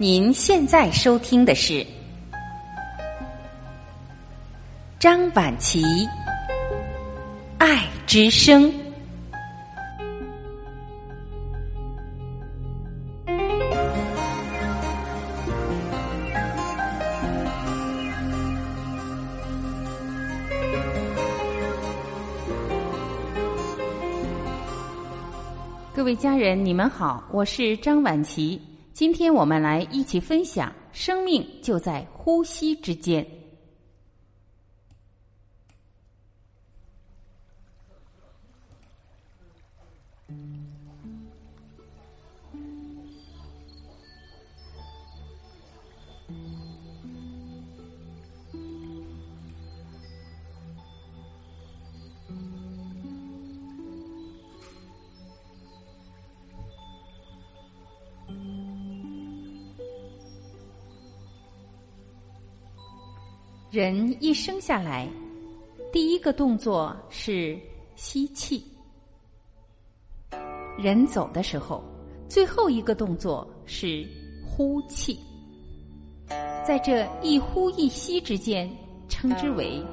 [0.00, 1.84] 您现在收听的是
[5.00, 5.82] 张晚琪
[7.58, 8.72] 《爱之声》。
[25.92, 28.67] 各位家人，你们好，我是张晚琪。
[28.98, 33.24] 今天我们来一起分享：生命就在呼吸之间。
[63.70, 65.06] 人一生下来，
[65.92, 67.54] 第一个动作是
[67.96, 68.62] 吸气；
[70.78, 71.84] 人走的时候，
[72.30, 74.08] 最后一个动作是
[74.42, 75.20] 呼气。
[76.66, 78.70] 在这一呼一吸之间，
[79.06, 79.84] 称之为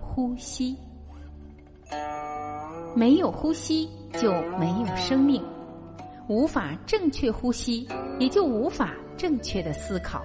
[0.00, 0.76] 呼吸。
[2.94, 5.42] 没有呼吸，就没有生命；
[6.28, 7.88] 无法正确呼吸，
[8.20, 10.22] 也就无法正确的思考。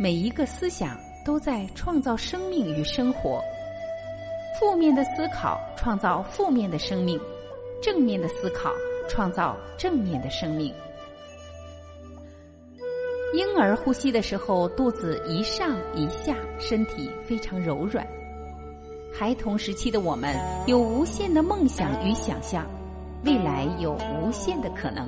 [0.00, 0.98] 每一个思想。
[1.28, 3.38] 都在创造生命与生活。
[4.58, 7.20] 负面的思考创造负面的生命，
[7.82, 8.72] 正面的思考
[9.10, 10.72] 创造正面的生命。
[13.34, 18.06] 婴儿呼吸的时候，肚子一上一下，身体非常柔软。
[19.12, 20.34] 孩童时期的我们
[20.66, 22.64] 有无限的梦想与想象，
[23.22, 25.06] 未来有无限的可能。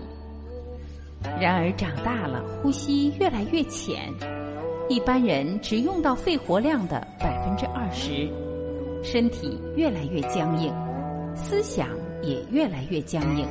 [1.41, 4.13] 然而长大了，呼吸越来越浅。
[4.91, 8.29] 一般人只用到肺活量的百分之二十，
[9.05, 10.75] 身体越来越僵硬，
[11.33, 11.87] 思想
[12.25, 13.47] 也越来越僵硬。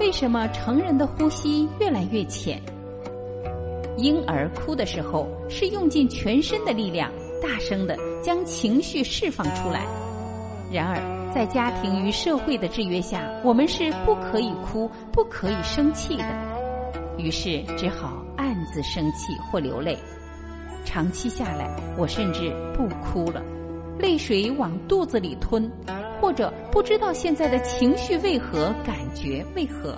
[0.00, 2.60] 为什么成人的呼吸越来越浅？
[3.96, 7.08] 婴儿哭的时候是用尽全身的力量，
[7.40, 9.86] 大声的将情绪释放出来。
[10.72, 16.24] 然而，在家庭与社会的制约下，我们是不可以哭、不可以生气的，
[17.16, 18.20] 于是只好。
[18.66, 19.98] 自生气或流泪，
[20.84, 23.42] 长期下来，我甚至不哭了，
[23.98, 25.70] 泪水往肚子里吞，
[26.20, 29.96] 或者不知道现在的情绪为何，感觉为何。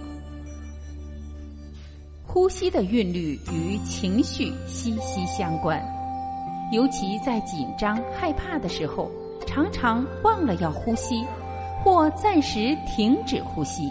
[2.26, 5.82] 呼吸的韵律与情绪息息相关，
[6.70, 9.10] 尤其在紧张、害怕的时候，
[9.46, 11.24] 常常忘了要呼吸，
[11.82, 13.90] 或暂时停止呼吸。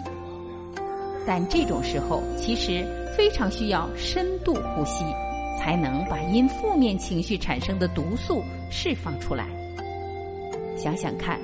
[1.26, 5.04] 但这种时候，其实非常需要深度呼吸，
[5.58, 9.48] 才能把因负面情绪产生的毒素释放出来。
[10.76, 11.40] 想想看，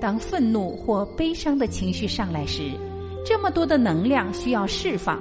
[0.00, 2.70] 当愤怒或悲伤的情绪上来时，
[3.26, 5.20] 这么多的能量需要释放，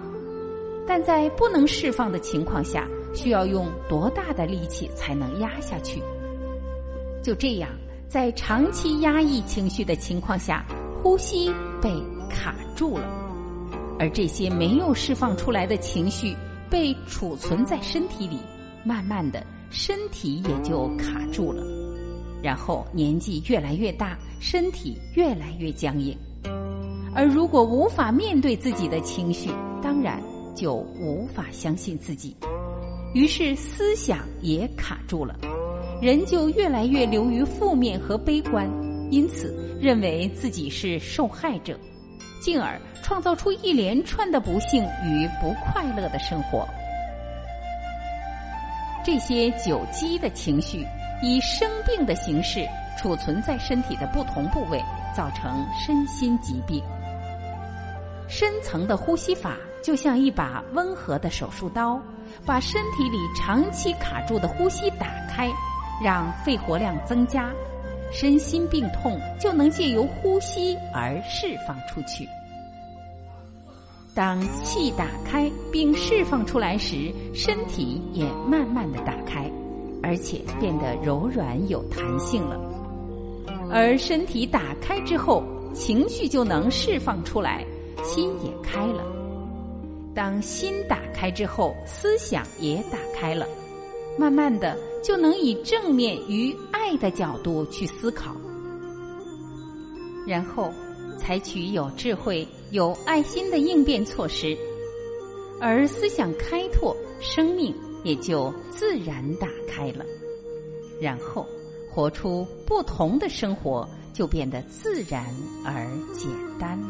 [0.88, 6.02] 但在不能释放的情况下，需要用多大的力气才能压下去？
[7.24, 7.70] 就这样，
[8.08, 10.64] 在长期压抑情绪的情况下，
[11.02, 11.92] 呼吸被
[12.30, 13.25] 卡住了。
[13.98, 16.36] 而这些没有释放出来的情绪
[16.70, 18.38] 被储存在身体里，
[18.84, 21.64] 慢慢的，身体也就卡住了。
[22.44, 26.16] 然后年纪越来越大，身体越来越僵硬。
[27.16, 29.50] 而如果无法面对自己的情绪，
[29.82, 30.22] 当然
[30.54, 32.36] 就无法相信自己，
[33.14, 35.40] 于是思想也卡住了，
[36.02, 38.70] 人就越来越流于负面和悲观，
[39.10, 41.80] 因此认为自己是受害者。
[42.46, 46.64] 进而创造出一连串的不幸与不快乐的生活。
[49.04, 50.86] 这些久积的情绪
[51.24, 52.64] 以生病的形式
[53.00, 54.80] 储存在身体的不同部位，
[55.12, 56.84] 造成身心疾病。
[58.28, 62.00] 深层的呼吸法就像一把温和的手术刀，
[62.46, 65.50] 把身体里长期卡住的呼吸打开，
[66.00, 67.50] 让肺活量增加。
[68.12, 72.30] 身心病痛就能借由呼吸而释放出去。
[74.16, 79.52] 当气打开并释放出来时，身体也慢慢的打开，
[80.02, 82.58] 而且变得柔软有弹性了。
[83.70, 87.66] 而身体打开之后，情绪就能释放出来，
[88.06, 89.04] 心也开了。
[90.14, 93.46] 当心打开之后，思想也打开了，
[94.18, 98.34] 慢慢的就能以正面与爱的角度去思考，
[100.26, 100.72] 然后
[101.18, 104.58] 采取有智慧、有爱心的应变措施。
[105.60, 107.74] 而思想开拓，生命
[108.04, 110.06] 也就自然打开了。
[111.00, 111.46] 然后，
[111.90, 115.26] 活出不同的生活，就变得自然
[115.64, 116.30] 而简
[116.60, 116.90] 单了。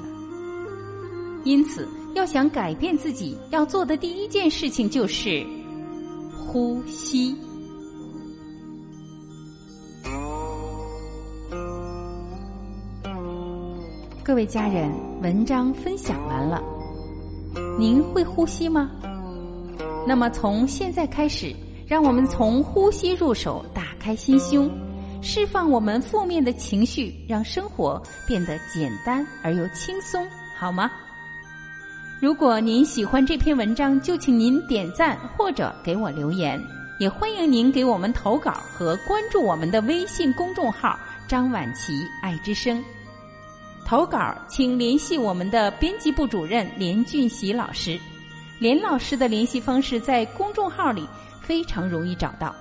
[1.43, 5.45] 因此，要想改变自己，要做的第一件事情就是
[6.35, 7.35] 呼吸。
[14.25, 14.91] 各位家人，
[15.21, 16.59] 文章分享完了，
[17.77, 18.89] 您会呼吸吗？
[20.07, 21.55] 那么从现在开始，
[21.85, 24.67] 让我们从呼吸入手，打开心胸，
[25.21, 30.27] 释放我们负面的情绪，让生活变得简单而又轻松，
[30.57, 30.89] 好吗？
[32.19, 36.59] 如果您喜欢这篇文章，就请您点赞或者给我留言，
[36.99, 40.97] 也欢迎您给我们投稿和关注我们的微信公众号
[41.29, 41.93] “张晚琪
[42.23, 42.83] 爱之声”。
[43.85, 47.99] 投稿请联系我们的编辑部主任连俊喜老师，
[48.57, 51.07] 连老师的联系方式在公众号里
[51.39, 52.53] 非常容易找到。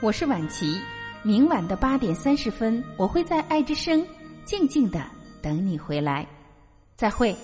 [0.00, 0.80] 我是婉琪，
[1.22, 4.02] 明晚的八点三十分，我会在爱之声
[4.46, 5.04] 静静的
[5.42, 6.26] 等你回来，
[6.96, 7.36] 再会。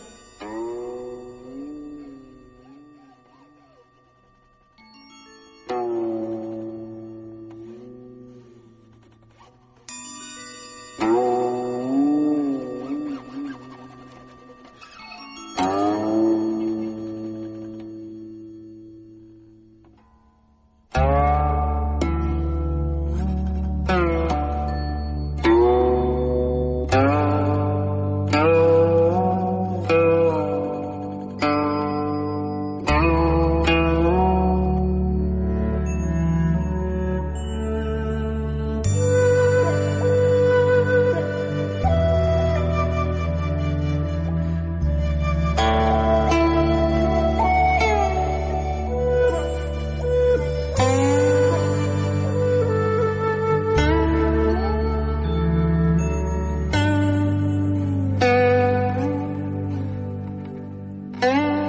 [61.38, 61.68] Yeah.